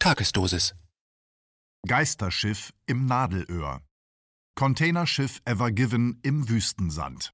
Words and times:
Tagesdosis. 0.00 0.76
Geisterschiff 1.84 2.72
im 2.86 3.06
Nadelöhr. 3.06 3.82
Containerschiff 4.54 5.42
Ever 5.44 5.72
Given 5.72 6.20
im 6.22 6.48
Wüstensand. 6.48 7.32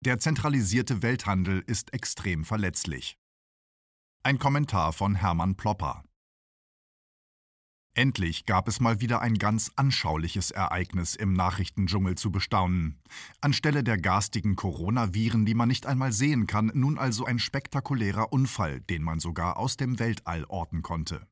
Der 0.00 0.20
zentralisierte 0.20 1.02
Welthandel 1.02 1.64
ist 1.66 1.92
extrem 1.92 2.44
verletzlich. 2.44 3.18
Ein 4.22 4.38
Kommentar 4.38 4.92
von 4.92 5.16
Hermann 5.16 5.56
Plopper. 5.56 6.04
Endlich 7.96 8.46
gab 8.46 8.68
es 8.68 8.78
mal 8.78 9.00
wieder 9.00 9.20
ein 9.20 9.34
ganz 9.34 9.72
anschauliches 9.74 10.52
Ereignis 10.52 11.16
im 11.16 11.32
Nachrichtendschungel 11.32 12.14
zu 12.14 12.30
bestaunen. 12.30 13.02
Anstelle 13.40 13.82
der 13.82 13.98
garstigen 13.98 14.54
Coronaviren, 14.54 15.44
die 15.44 15.54
man 15.54 15.66
nicht 15.68 15.86
einmal 15.86 16.12
sehen 16.12 16.46
kann, 16.46 16.70
nun 16.74 16.96
also 16.96 17.24
ein 17.24 17.40
spektakulärer 17.40 18.32
Unfall, 18.32 18.82
den 18.82 19.02
man 19.02 19.18
sogar 19.18 19.56
aus 19.56 19.76
dem 19.76 19.98
Weltall 19.98 20.44
orten 20.44 20.82
konnte. 20.82 21.26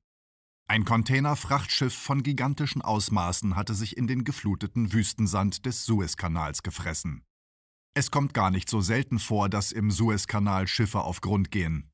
Ein 0.69 0.85
Containerfrachtschiff 0.85 1.95
von 1.95 2.23
gigantischen 2.23 2.83
Ausmaßen 2.83 3.57
hatte 3.57 3.75
sich 3.75 3.97
in 3.97 4.07
den 4.07 4.25
gefluteten 4.25 4.93
Wüstensand 4.93 5.67
des 5.67 5.85
Suezkanals 5.85 6.63
gefressen. 6.63 7.23
Es 7.95 8.11
kommt 8.11 8.33
gar 8.33 8.51
nicht 8.51 8.71
so 8.71 8.81
selten 8.81 9.19
vor, 9.19 9.51
dass 9.51 9.71
im 9.71 9.91
Suezkanal 9.91 10.67
Schiffe 10.67 11.01
auf 11.01 11.21
Grund 11.21 11.51
gehen. 11.51 11.91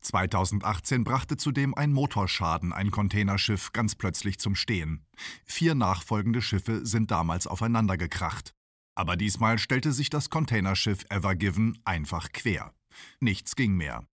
2018 0.00 1.04
brachte 1.04 1.36
zudem 1.36 1.74
ein 1.74 1.92
Motorschaden 1.92 2.72
ein 2.72 2.90
Containerschiff 2.90 3.72
ganz 3.72 3.94
plötzlich 3.94 4.38
zum 4.38 4.54
Stehen. 4.54 5.04
Vier 5.44 5.74
nachfolgende 5.74 6.42
Schiffe 6.42 6.86
sind 6.86 7.10
damals 7.10 7.46
aufeinandergekracht. 7.46 8.54
Aber 8.94 9.16
diesmal 9.16 9.58
stellte 9.58 9.92
sich 9.92 10.08
das 10.08 10.30
Containerschiff 10.30 11.04
Ever 11.10 11.34
Given 11.34 11.78
einfach 11.84 12.32
quer. 12.32 12.72
Nichts 13.20 13.56
ging 13.56 13.74
mehr. 13.76 14.06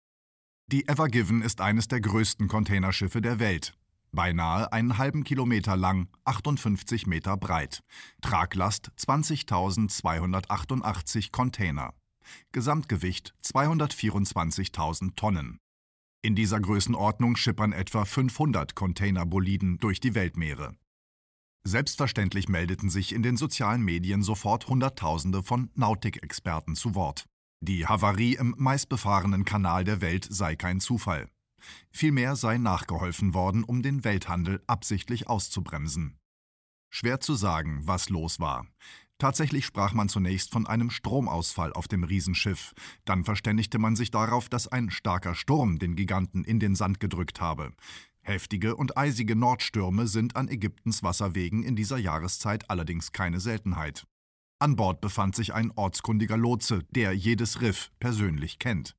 Die 0.70 0.86
Ever 0.86 1.08
Given 1.08 1.42
ist 1.42 1.60
eines 1.60 1.88
der 1.88 2.00
größten 2.00 2.48
Containerschiffe 2.48 3.20
der 3.20 3.38
Welt. 3.38 3.74
Beinahe 4.12 4.72
einen 4.72 4.98
halben 4.98 5.24
Kilometer 5.24 5.76
lang, 5.76 6.08
58 6.24 7.06
Meter 7.06 7.36
breit. 7.36 7.82
Traglast 8.22 8.90
20.288 8.98 11.30
Container. 11.30 11.92
Gesamtgewicht 12.52 13.34
224.000 13.44 15.16
Tonnen. 15.16 15.58
In 16.22 16.34
dieser 16.34 16.60
Größenordnung 16.60 17.36
schippern 17.36 17.72
etwa 17.72 18.04
500 18.04 18.74
Containerboliden 18.74 19.78
durch 19.78 20.00
die 20.00 20.14
Weltmeere. 20.14 20.74
Selbstverständlich 21.64 22.48
meldeten 22.48 22.90
sich 22.90 23.14
in 23.14 23.22
den 23.22 23.36
sozialen 23.36 23.82
Medien 23.82 24.22
sofort 24.22 24.68
Hunderttausende 24.68 25.42
von 25.42 25.70
Nautikexperten 25.74 26.76
zu 26.76 26.94
Wort. 26.94 27.26
Die 27.60 27.86
Havarie 27.86 28.36
im 28.36 28.54
meistbefahrenen 28.56 29.44
Kanal 29.44 29.84
der 29.84 30.00
Welt 30.00 30.26
sei 30.30 30.56
kein 30.56 30.80
Zufall. 30.80 31.28
Vielmehr 31.90 32.36
sei 32.36 32.58
nachgeholfen 32.58 33.34
worden, 33.34 33.64
um 33.64 33.82
den 33.82 34.04
Welthandel 34.04 34.62
absichtlich 34.66 35.28
auszubremsen. 35.28 36.18
Schwer 36.90 37.20
zu 37.20 37.34
sagen, 37.34 37.80
was 37.84 38.08
los 38.08 38.40
war. 38.40 38.66
Tatsächlich 39.18 39.66
sprach 39.66 39.94
man 39.94 40.08
zunächst 40.08 40.52
von 40.52 40.66
einem 40.66 40.90
Stromausfall 40.90 41.72
auf 41.72 41.88
dem 41.88 42.04
Riesenschiff. 42.04 42.72
Dann 43.04 43.24
verständigte 43.24 43.78
man 43.78 43.96
sich 43.96 44.12
darauf, 44.12 44.48
dass 44.48 44.68
ein 44.68 44.90
starker 44.90 45.34
Sturm 45.34 45.80
den 45.80 45.96
Giganten 45.96 46.44
in 46.44 46.60
den 46.60 46.76
Sand 46.76 47.00
gedrückt 47.00 47.40
habe. 47.40 47.72
Heftige 48.20 48.76
und 48.76 48.96
eisige 48.96 49.34
Nordstürme 49.34 50.06
sind 50.06 50.36
an 50.36 50.48
Ägyptens 50.48 51.02
Wasserwegen 51.02 51.64
in 51.64 51.74
dieser 51.74 51.98
Jahreszeit 51.98 52.70
allerdings 52.70 53.12
keine 53.12 53.40
Seltenheit. 53.40 54.06
An 54.60 54.76
Bord 54.76 55.00
befand 55.00 55.34
sich 55.34 55.54
ein 55.54 55.72
ortskundiger 55.72 56.36
Lotse, 56.36 56.84
der 56.90 57.12
jedes 57.12 57.60
Riff 57.60 57.90
persönlich 58.00 58.58
kennt. 58.58 58.96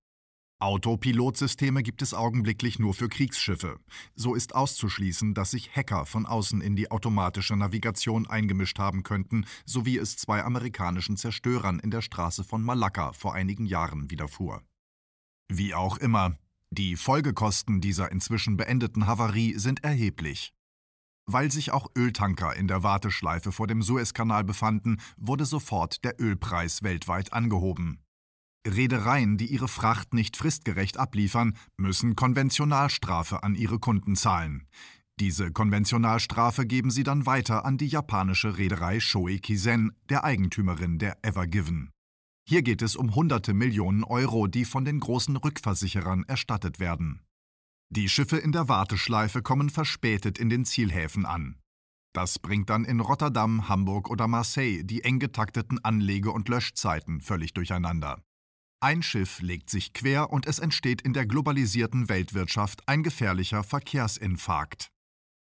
Autopilotsysteme 0.61 1.83
gibt 1.83 2.01
es 2.01 2.13
augenblicklich 2.13 2.79
nur 2.79 2.93
für 2.93 3.07
Kriegsschiffe. 3.07 3.79
So 4.15 4.35
ist 4.35 4.55
auszuschließen, 4.55 5.33
dass 5.33 5.51
sich 5.51 5.73
Hacker 5.73 6.05
von 6.05 6.25
außen 6.25 6.59
in 6.59 6.75
die 6.75 6.91
automatische 6.91 7.55
Navigation 7.55 8.27
eingemischt 8.27 8.77
haben 8.77 9.03
könnten, 9.03 9.45
so 9.65 9.85
wie 9.85 9.97
es 9.97 10.17
zwei 10.17 10.43
amerikanischen 10.43 11.15
Zerstörern 11.15 11.79
in 11.79 11.91
der 11.91 12.01
Straße 12.01 12.43
von 12.43 12.61
Malakka 12.61 13.13
vor 13.13 13.33
einigen 13.33 13.65
Jahren 13.65 14.11
widerfuhr. 14.11 14.61
Wie 15.47 15.73
auch 15.73 15.97
immer, 15.97 16.35
die 16.71 16.97
Folgekosten 16.97 17.79
dieser 17.79 18.11
inzwischen 18.11 18.57
beendeten 18.57 19.07
Havarie 19.07 19.57
sind 19.57 19.85
erheblich. 19.85 20.53
Weil 21.25 21.51
sich 21.51 21.71
auch 21.71 21.87
Öltanker 21.97 22.53
in 22.57 22.67
der 22.67 22.83
Warteschleife 22.83 23.53
vor 23.53 23.67
dem 23.67 23.81
Suezkanal 23.81 24.43
befanden, 24.43 24.99
wurde 25.15 25.45
sofort 25.45 26.03
der 26.03 26.19
Ölpreis 26.19 26.83
weltweit 26.83 27.31
angehoben. 27.31 28.03
Reedereien, 28.67 29.37
die 29.37 29.47
ihre 29.47 29.67
Fracht 29.67 30.13
nicht 30.13 30.35
fristgerecht 30.35 30.97
abliefern, 30.97 31.55
müssen 31.77 32.15
Konventionalstrafe 32.15 33.43
an 33.43 33.55
ihre 33.55 33.79
Kunden 33.79 34.15
zahlen. 34.15 34.67
Diese 35.19 35.51
Konventionalstrafe 35.51 36.65
geben 36.65 36.91
sie 36.91 37.03
dann 37.03 37.25
weiter 37.25 37.65
an 37.65 37.77
die 37.77 37.87
japanische 37.87 38.57
Reederei 38.57 38.99
Shoei 38.99 39.37
Kizen, 39.39 39.91
der 40.09 40.23
Eigentümerin 40.23 40.97
der 40.97 41.17
Ever 41.23 41.47
Given. 41.47 41.91
Hier 42.47 42.61
geht 42.61 42.81
es 42.81 42.95
um 42.95 43.15
hunderte 43.15 43.53
Millionen 43.53 44.03
Euro, 44.03 44.47
die 44.47 44.65
von 44.65 44.85
den 44.85 44.99
großen 44.99 45.35
Rückversicherern 45.35 46.23
erstattet 46.23 46.79
werden. 46.79 47.21
Die 47.91 48.07
Schiffe 48.07 48.37
in 48.37 48.51
der 48.51 48.69
Warteschleife 48.69 49.41
kommen 49.41 49.69
verspätet 49.69 50.37
in 50.37 50.49
den 50.49 50.63
Zielhäfen 50.63 51.25
an. 51.25 51.57
Das 52.13 52.39
bringt 52.39 52.69
dann 52.69 52.85
in 52.85 52.99
Rotterdam, 52.99 53.67
Hamburg 53.69 54.09
oder 54.09 54.27
Marseille 54.27 54.83
die 54.83 55.03
eng 55.03 55.19
getakteten 55.19 55.83
Anlege- 55.83 56.31
und 56.31 56.49
Löschzeiten 56.49 57.21
völlig 57.21 57.53
durcheinander. 57.53 58.21
Ein 58.81 59.03
Schiff 59.03 59.41
legt 59.41 59.69
sich 59.69 59.91
quer 59.91 60.29
und 60.31 60.45
es 60.45 60.57
entsteht 60.57 61.01
in 61.01 61.11
der 61.11 61.25
globalisierten 61.25 62.07
Weltwirtschaft 62.07 62.81
ein 62.87 63.03
gefährlicher 63.03 63.61
Verkehrsinfarkt. 63.61 64.89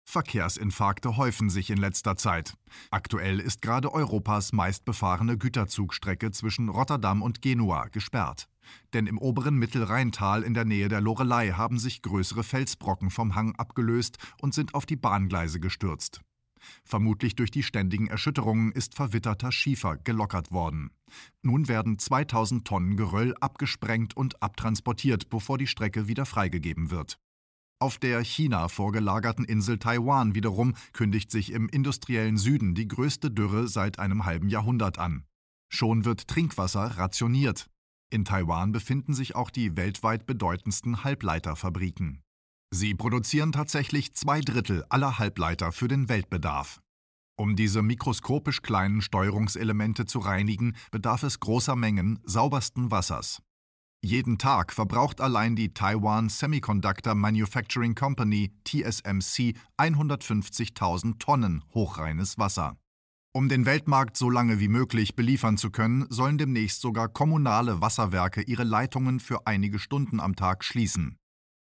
Verkehrsinfarkte 0.09 1.19
häufen 1.19 1.50
sich 1.50 1.69
in 1.69 1.77
letzter 1.77 2.17
Zeit. 2.17 2.55
Aktuell 2.91 3.38
ist 3.38 3.61
gerade 3.61 3.93
Europas 3.93 4.55
meistbefahrene 4.55 5.37
Güterzugstrecke 5.37 6.31
zwischen 6.31 6.71
Rotterdam 6.71 7.21
und 7.21 7.43
Genua 7.43 7.88
gesperrt. 7.88 8.49
Denn 8.94 9.06
im 9.06 9.19
oberen 9.19 9.56
Mittelrheintal 9.56 10.43
in 10.43 10.55
der 10.55 10.65
Nähe 10.65 10.88
der 10.88 11.03
Lorelei 11.03 11.50
haben 11.50 11.78
sich 11.78 12.00
größere 12.00 12.44
Felsbrocken 12.44 13.11
vom 13.11 13.34
Hang 13.34 13.55
abgelöst 13.56 14.17
und 14.41 14.55
sind 14.55 14.72
auf 14.72 14.87
die 14.87 14.97
Bahngleise 14.97 15.61
gestürzt. 15.61 16.22
Vermutlich 16.85 17.37
durch 17.37 17.51
die 17.51 17.63
ständigen 17.63 18.09
Erschütterungen 18.09 18.73
ist 18.73 18.95
verwitterter 18.95 19.53
Schiefer 19.53 19.97
gelockert 19.97 20.53
worden. 20.53 20.91
Nun 21.43 21.69
werden 21.69 21.99
2000 21.99 22.67
Tonnen 22.67 22.97
Geröll 22.97 23.35
abgesprengt 23.41 24.17
und 24.17 24.43
abtransportiert, 24.43 25.31
bevor 25.31 25.59
die 25.59 25.67
Strecke 25.67 26.09
wieder 26.09 26.27
freigegeben 26.27 26.91
wird. 26.91 27.19
Auf 27.81 27.99
der 27.99 28.25
China 28.25 28.69
vorgelagerten 28.69 29.45
Insel 29.45 29.79
Taiwan 29.79 30.35
wiederum 30.35 30.75
kündigt 30.93 31.31
sich 31.31 31.53
im 31.53 31.69
industriellen 31.69 32.37
Süden 32.37 32.75
die 32.75 32.89
größte 32.89 33.31
Dürre 33.31 33.69
seit 33.69 34.01
einem 34.01 34.25
halben 34.25 34.49
Jahrhundert 34.49 34.99
an. 34.99 35.25
Schon 35.69 36.05
wird 36.05 36.27
Trinkwasser 36.27 36.99
rationiert. 36.99 37.71
In 38.11 38.25
Taiwan 38.25 38.73
befinden 38.73 39.15
sich 39.15 39.37
auch 39.37 39.51
die 39.51 39.77
weltweit 39.77 40.27
bedeutendsten 40.27 41.05
Halbleiterfabriken. 41.05 42.23
Sie 42.71 42.95
produzieren 42.95 43.53
tatsächlich 43.53 44.15
zwei 44.15 44.41
Drittel 44.41 44.84
aller 44.91 45.19
Halbleiter 45.19 45.73
für 45.73 45.89
den 45.89 46.09
Weltbedarf. 46.09 46.81
Um 47.37 47.56
diese 47.56 47.83
mikroskopisch 47.83 48.62
kleinen 48.62 49.01
Steuerungselemente 49.01 50.06
zu 50.06 50.19
reinigen, 50.19 50.77
bedarf 50.91 51.23
es 51.23 51.41
großer 51.41 51.77
Mengen 51.77 52.19
saubersten 52.25 52.91
Wassers. 52.91 53.41
Jeden 54.05 54.39
Tag 54.39 54.73
verbraucht 54.73 55.21
allein 55.21 55.56
die 55.56 55.73
Taiwan 55.73 56.29
Semiconductor 56.29 57.15
Manufacturing 57.15 57.95
Company 57.95 58.53
TSMC 58.65 59.56
150.000 59.77 61.19
Tonnen 61.19 61.65
hochreines 61.75 62.39
Wasser. 62.39 62.77
Um 63.33 63.49
den 63.49 63.67
Weltmarkt 63.67 64.17
so 64.17 64.31
lange 64.31 64.61
wie 64.61 64.69
möglich 64.69 65.17
beliefern 65.17 65.56
zu 65.56 65.71
können, 65.71 66.06
sollen 66.11 66.39
demnächst 66.39 66.81
sogar 66.81 67.09
kommunale 67.09 67.81
Wasserwerke 67.81 68.43
ihre 68.43 68.65
Leitungen 68.65 69.21
für 69.21 69.47
einige 69.47 69.79
Stunden 69.79 70.21
am 70.21 70.37
Tag 70.37 70.65
schließen. 70.65 71.17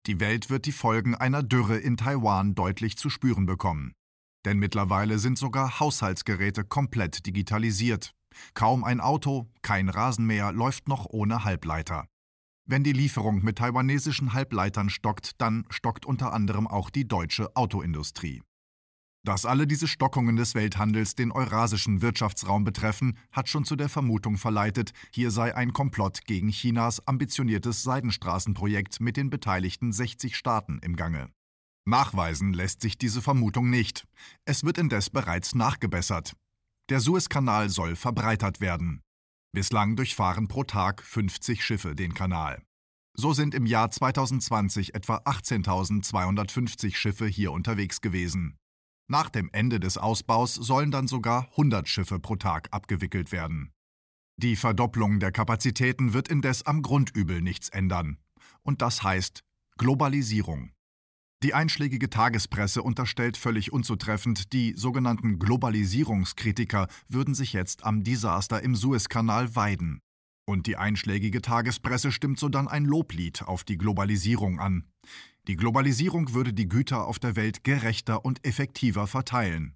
Die 0.09 0.19
Welt 0.19 0.49
wird 0.49 0.65
die 0.65 0.71
Folgen 0.71 1.13
einer 1.13 1.43
Dürre 1.43 1.77
in 1.77 1.95
Taiwan 1.95 2.55
deutlich 2.55 2.97
zu 2.97 3.11
spüren 3.11 3.45
bekommen. 3.45 3.93
Denn 4.43 4.57
mittlerweile 4.57 5.19
sind 5.19 5.37
sogar 5.37 5.79
Haushaltsgeräte 5.79 6.63
komplett 6.63 7.27
digitalisiert. 7.27 8.15
Kaum 8.55 8.83
ein 8.83 9.01
Auto, 9.01 9.51
kein 9.61 9.87
Rasenmäher 9.87 10.51
läuft 10.51 10.87
noch 10.87 11.05
ohne 11.05 11.43
Halbleiter. 11.43 12.07
Wenn 12.65 12.83
die 12.83 12.91
Lieferung 12.91 13.43
mit 13.43 13.59
taiwanesischen 13.59 14.33
Halbleitern 14.33 14.89
stockt, 14.89 15.39
dann 15.39 15.65
stockt 15.69 16.07
unter 16.07 16.33
anderem 16.33 16.65
auch 16.65 16.89
die 16.89 17.07
deutsche 17.07 17.55
Autoindustrie. 17.55 18.41
Dass 19.25 19.45
alle 19.45 19.67
diese 19.67 19.87
Stockungen 19.87 20.37
des 20.37 20.55
Welthandels 20.55 21.13
den 21.13 21.31
eurasischen 21.31 22.01
Wirtschaftsraum 22.01 22.63
betreffen, 22.63 23.17
hat 23.31 23.49
schon 23.49 23.65
zu 23.65 23.75
der 23.75 23.89
Vermutung 23.89 24.37
verleitet, 24.37 24.91
hier 25.13 25.29
sei 25.29 25.55
ein 25.55 25.73
Komplott 25.73 26.25
gegen 26.25 26.49
Chinas 26.49 27.05
ambitioniertes 27.05 27.83
Seidenstraßenprojekt 27.83 29.01
mit 29.01 29.17
den 29.17 29.29
beteiligten 29.29 29.91
60 29.91 30.37
Staaten 30.37 30.79
im 30.79 30.95
Gange. 30.95 31.29
Nachweisen 31.85 32.53
lässt 32.53 32.81
sich 32.81 32.97
diese 32.97 33.21
Vermutung 33.21 33.69
nicht. 33.69 34.05
Es 34.45 34.63
wird 34.63 34.77
indes 34.77 35.09
bereits 35.09 35.53
nachgebessert. 35.53 36.33
Der 36.89 36.99
Suezkanal 36.99 37.69
soll 37.69 37.95
verbreitert 37.95 38.61
werden. 38.61 39.01
Bislang 39.51 39.95
durchfahren 39.95 40.47
pro 40.47 40.63
Tag 40.63 41.03
50 41.03 41.63
Schiffe 41.63 41.95
den 41.95 42.13
Kanal. 42.13 42.61
So 43.17 43.33
sind 43.33 43.53
im 43.53 43.65
Jahr 43.65 43.91
2020 43.91 44.95
etwa 44.95 45.17
18.250 45.17 46.95
Schiffe 46.95 47.25
hier 47.25 47.51
unterwegs 47.51 48.01
gewesen. 48.01 48.55
Nach 49.11 49.29
dem 49.31 49.49
Ende 49.51 49.79
des 49.79 49.97
Ausbaus 49.97 50.53
sollen 50.53 50.91
dann 50.91 51.07
sogar 51.07 51.47
100 51.51 51.89
Schiffe 51.89 52.19
pro 52.19 52.35
Tag 52.35 52.67
abgewickelt 52.69 53.31
werden. 53.31 53.71
Die 54.37 54.55
Verdopplung 54.55 55.19
der 55.19 55.31
Kapazitäten 55.31 56.13
wird 56.13 56.27
indes 56.27 56.63
am 56.67 56.83
Grundübel 56.83 57.41
nichts 57.41 57.69
ändern. 57.69 58.19
Und 58.61 58.83
das 58.83 59.01
heißt 59.01 59.43
Globalisierung. 59.79 60.73
Die 61.41 61.55
einschlägige 61.55 62.11
Tagespresse 62.11 62.83
unterstellt 62.83 63.35
völlig 63.35 63.73
unzutreffend, 63.73 64.53
die 64.53 64.75
sogenannten 64.77 65.39
Globalisierungskritiker 65.39 66.87
würden 67.07 67.33
sich 67.33 67.53
jetzt 67.53 67.85
am 67.85 68.03
Desaster 68.03 68.61
im 68.61 68.75
Suezkanal 68.75 69.55
weiden. 69.55 70.01
Und 70.49 70.65
die 70.65 70.77
einschlägige 70.77 71.43
Tagespresse 71.43 72.11
stimmt 72.11 72.39
so 72.39 72.49
dann 72.49 72.67
ein 72.67 72.83
Loblied 72.83 73.43
auf 73.43 73.63
die 73.63 73.77
Globalisierung 73.77 74.59
an. 74.59 74.83
Die 75.47 75.55
Globalisierung 75.55 76.33
würde 76.33 76.53
die 76.53 76.67
Güter 76.67 77.05
auf 77.05 77.19
der 77.19 77.35
Welt 77.35 77.63
gerechter 77.63 78.25
und 78.25 78.43
effektiver 78.43 79.05
verteilen. 79.05 79.75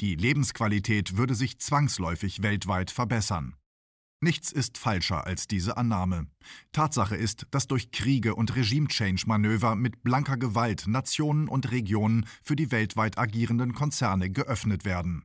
Die 0.00 0.14
Lebensqualität 0.14 1.18
würde 1.18 1.34
sich 1.34 1.58
zwangsläufig 1.58 2.42
weltweit 2.42 2.90
verbessern. 2.90 3.54
Nichts 4.22 4.50
ist 4.50 4.78
falscher 4.78 5.26
als 5.26 5.46
diese 5.46 5.76
Annahme. 5.76 6.26
Tatsache 6.72 7.16
ist, 7.16 7.46
dass 7.50 7.66
durch 7.66 7.90
Kriege 7.90 8.34
und 8.34 8.56
Regime-Change-Manöver 8.56 9.76
mit 9.76 10.02
blanker 10.04 10.38
Gewalt 10.38 10.86
Nationen 10.86 11.48
und 11.48 11.70
Regionen 11.70 12.24
für 12.42 12.56
die 12.56 12.70
weltweit 12.70 13.18
agierenden 13.18 13.74
Konzerne 13.74 14.30
geöffnet 14.30 14.86
werden. 14.86 15.22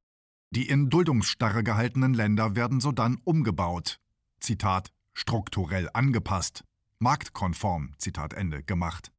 Die 0.52 0.68
in 0.68 0.90
Duldungsstarre 0.90 1.64
gehaltenen 1.64 2.14
Länder 2.14 2.58
werden 2.58 2.82
sodann 2.82 3.18
umgebaut, 3.24 4.02
Zitat, 4.40 4.92
strukturell 5.14 5.90
angepasst, 5.94 6.64
marktkonform, 7.00 7.94
Zitat 7.98 8.34
Ende, 8.34 8.64
gemacht. 8.64 9.12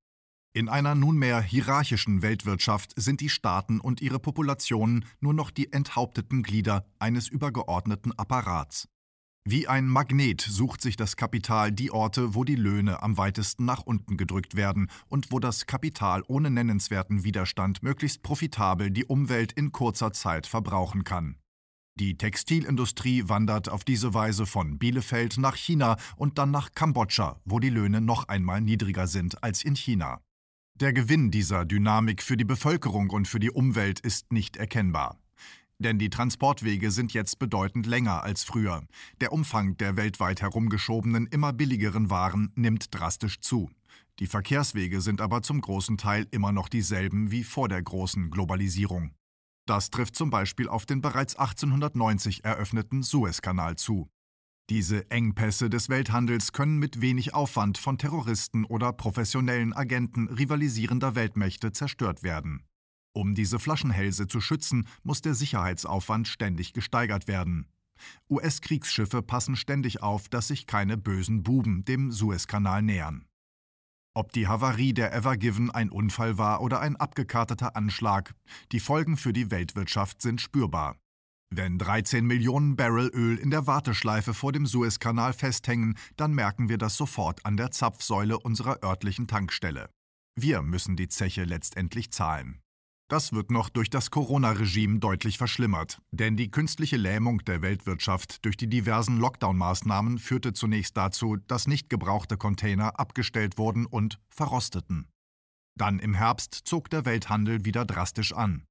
In 0.52 0.68
einer 0.68 0.96
nunmehr 0.96 1.40
hierarchischen 1.40 2.22
Weltwirtschaft 2.22 2.92
sind 2.96 3.20
die 3.20 3.28
Staaten 3.28 3.78
und 3.78 4.00
ihre 4.00 4.18
Populationen 4.18 5.04
nur 5.20 5.32
noch 5.32 5.52
die 5.52 5.72
enthaupteten 5.72 6.42
Glieder 6.42 6.84
eines 6.98 7.28
übergeordneten 7.28 8.18
Apparats. 8.18 8.88
Wie 9.44 9.68
ein 9.68 9.86
Magnet 9.86 10.42
sucht 10.42 10.82
sich 10.82 10.96
das 10.96 11.16
Kapital 11.16 11.72
die 11.72 11.90
Orte, 11.90 12.34
wo 12.34 12.44
die 12.44 12.56
Löhne 12.56 13.02
am 13.02 13.16
weitesten 13.16 13.64
nach 13.64 13.82
unten 13.82 14.16
gedrückt 14.16 14.54
werden 14.54 14.90
und 15.08 15.32
wo 15.32 15.38
das 15.38 15.66
Kapital 15.66 16.22
ohne 16.26 16.50
nennenswerten 16.50 17.24
Widerstand 17.24 17.82
möglichst 17.82 18.22
profitabel 18.22 18.90
die 18.90 19.06
Umwelt 19.06 19.52
in 19.52 19.72
kurzer 19.72 20.12
Zeit 20.12 20.46
verbrauchen 20.46 21.04
kann. 21.04 21.38
Die 21.96 22.16
Textilindustrie 22.16 23.28
wandert 23.28 23.68
auf 23.68 23.84
diese 23.84 24.14
Weise 24.14 24.46
von 24.46 24.78
Bielefeld 24.78 25.38
nach 25.38 25.56
China 25.56 25.96
und 26.16 26.38
dann 26.38 26.50
nach 26.50 26.72
Kambodscha, 26.72 27.40
wo 27.44 27.58
die 27.58 27.70
Löhne 27.70 28.00
noch 28.00 28.28
einmal 28.28 28.60
niedriger 28.60 29.06
sind 29.06 29.42
als 29.42 29.64
in 29.64 29.76
China. 29.76 30.20
Der 30.76 30.94
Gewinn 30.94 31.30
dieser 31.30 31.66
Dynamik 31.66 32.22
für 32.22 32.38
die 32.38 32.44
Bevölkerung 32.46 33.10
und 33.10 33.28
für 33.28 33.38
die 33.38 33.50
Umwelt 33.50 34.00
ist 34.00 34.32
nicht 34.32 34.56
erkennbar. 34.56 35.18
Denn 35.78 35.98
die 35.98 36.10
Transportwege 36.10 36.90
sind 36.90 37.12
jetzt 37.12 37.38
bedeutend 37.38 37.86
länger 37.86 38.22
als 38.22 38.44
früher. 38.44 38.82
Der 39.20 39.32
Umfang 39.32 39.76
der 39.76 39.96
weltweit 39.96 40.40
herumgeschobenen, 40.40 41.26
immer 41.26 41.52
billigeren 41.52 42.08
Waren 42.08 42.52
nimmt 42.54 42.94
drastisch 42.94 43.40
zu. 43.40 43.70
Die 44.18 44.26
Verkehrswege 44.26 45.00
sind 45.00 45.20
aber 45.20 45.42
zum 45.42 45.60
großen 45.60 45.96
Teil 45.96 46.26
immer 46.30 46.52
noch 46.52 46.68
dieselben 46.68 47.30
wie 47.30 47.44
vor 47.44 47.68
der 47.68 47.82
großen 47.82 48.30
Globalisierung. 48.30 49.12
Das 49.70 49.90
trifft 49.90 50.16
zum 50.16 50.30
Beispiel 50.30 50.68
auf 50.68 50.84
den 50.84 51.00
bereits 51.00 51.36
1890 51.36 52.44
eröffneten 52.44 53.04
Suezkanal 53.04 53.76
zu. 53.76 54.10
Diese 54.68 55.08
Engpässe 55.12 55.70
des 55.70 55.88
Welthandels 55.88 56.50
können 56.50 56.80
mit 56.80 57.00
wenig 57.00 57.34
Aufwand 57.34 57.78
von 57.78 57.96
Terroristen 57.96 58.64
oder 58.64 58.92
professionellen 58.92 59.72
Agenten 59.72 60.26
rivalisierender 60.26 61.14
Weltmächte 61.14 61.70
zerstört 61.70 62.24
werden. 62.24 62.64
Um 63.12 63.36
diese 63.36 63.60
Flaschenhälse 63.60 64.26
zu 64.26 64.40
schützen, 64.40 64.88
muss 65.04 65.22
der 65.22 65.34
Sicherheitsaufwand 65.34 66.26
ständig 66.26 66.72
gesteigert 66.72 67.28
werden. 67.28 67.68
US-Kriegsschiffe 68.28 69.22
passen 69.22 69.54
ständig 69.54 70.02
auf, 70.02 70.28
dass 70.28 70.48
sich 70.48 70.66
keine 70.66 70.96
bösen 70.96 71.44
Buben 71.44 71.84
dem 71.84 72.10
Suezkanal 72.10 72.82
nähern. 72.82 73.24
Ob 74.14 74.32
die 74.32 74.48
Havarie 74.48 74.92
der 74.92 75.14
Ever 75.14 75.36
Given 75.36 75.70
ein 75.70 75.88
Unfall 75.88 76.36
war 76.36 76.62
oder 76.62 76.80
ein 76.80 76.96
abgekarteter 76.96 77.76
Anschlag, 77.76 78.34
die 78.72 78.80
Folgen 78.80 79.16
für 79.16 79.32
die 79.32 79.52
Weltwirtschaft 79.52 80.20
sind 80.20 80.40
spürbar. 80.40 80.96
Wenn 81.52 81.78
13 81.78 82.26
Millionen 82.26 82.76
Barrel 82.76 83.08
Öl 83.08 83.36
in 83.36 83.50
der 83.50 83.66
Warteschleife 83.66 84.34
vor 84.34 84.52
dem 84.52 84.66
Suezkanal 84.66 85.32
festhängen, 85.32 85.96
dann 86.16 86.32
merken 86.32 86.68
wir 86.68 86.78
das 86.78 86.96
sofort 86.96 87.44
an 87.44 87.56
der 87.56 87.70
Zapfsäule 87.70 88.38
unserer 88.38 88.82
örtlichen 88.84 89.28
Tankstelle. 89.28 89.90
Wir 90.36 90.62
müssen 90.62 90.96
die 90.96 91.08
Zeche 91.08 91.44
letztendlich 91.44 92.12
zahlen. 92.12 92.60
Das 93.10 93.32
wird 93.32 93.50
noch 93.50 93.70
durch 93.70 93.90
das 93.90 94.12
Corona-Regime 94.12 95.00
deutlich 95.00 95.36
verschlimmert, 95.36 96.00
denn 96.12 96.36
die 96.36 96.52
künstliche 96.52 96.96
Lähmung 96.96 97.44
der 97.44 97.60
Weltwirtschaft 97.60 98.44
durch 98.44 98.56
die 98.56 98.68
diversen 98.68 99.18
Lockdown-Maßnahmen 99.18 100.18
führte 100.18 100.52
zunächst 100.52 100.96
dazu, 100.96 101.36
dass 101.48 101.66
nicht 101.66 101.90
gebrauchte 101.90 102.36
Container 102.36 103.00
abgestellt 103.00 103.58
wurden 103.58 103.84
und 103.84 104.20
verrosteten. 104.28 105.08
Dann 105.76 105.98
im 105.98 106.14
Herbst 106.14 106.54
zog 106.54 106.88
der 106.88 107.04
Welthandel 107.04 107.64
wieder 107.64 107.84
drastisch 107.84 108.32
an. 108.32 108.62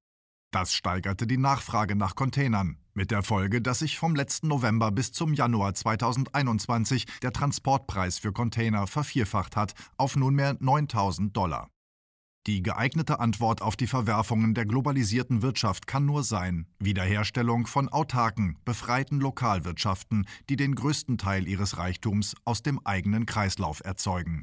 Das 0.52 0.72
steigerte 0.72 1.26
die 1.26 1.36
Nachfrage 1.36 1.94
nach 1.94 2.14
Containern, 2.14 2.78
mit 2.94 3.10
der 3.10 3.22
Folge, 3.22 3.60
dass 3.60 3.80
sich 3.80 3.98
vom 3.98 4.14
letzten 4.16 4.48
November 4.48 4.90
bis 4.90 5.12
zum 5.12 5.34
Januar 5.34 5.74
2021 5.74 7.04
der 7.20 7.34
Transportpreis 7.34 8.18
für 8.18 8.32
Container 8.32 8.86
vervierfacht 8.86 9.54
hat 9.54 9.74
auf 9.98 10.16
nunmehr 10.16 10.56
9000 10.60 11.36
Dollar. 11.36 11.68
Die 12.46 12.62
geeignete 12.62 13.20
Antwort 13.20 13.60
auf 13.60 13.76
die 13.76 13.86
Verwerfungen 13.86 14.54
der 14.54 14.64
globalisierten 14.64 15.42
Wirtschaft 15.42 15.86
kann 15.86 16.06
nur 16.06 16.22
sein 16.24 16.66
Wiederherstellung 16.78 17.66
von 17.66 17.90
autarken, 17.90 18.56
befreiten 18.64 19.20
Lokalwirtschaften, 19.20 20.26
die 20.48 20.56
den 20.56 20.74
größten 20.74 21.18
Teil 21.18 21.46
ihres 21.46 21.76
Reichtums 21.76 22.34
aus 22.46 22.62
dem 22.62 22.80
eigenen 22.86 23.26
Kreislauf 23.26 23.84
erzeugen. 23.84 24.42